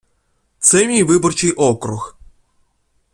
Це 0.59 0.87
мій 0.87 1.03
виборчий 1.03 1.51
округ. 1.51 2.17